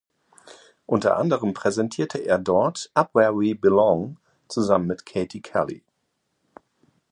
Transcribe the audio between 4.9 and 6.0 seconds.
Kathy Kelly.